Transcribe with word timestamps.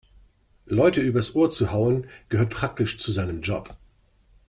Leute 0.65 0.99
übers 0.99 1.35
Ohr 1.35 1.51
zu 1.51 1.71
hauen, 1.71 2.07
gehört 2.29 2.49
praktisch 2.49 2.97
zu 2.97 3.11
seinem 3.11 3.41
Job. 3.41 3.77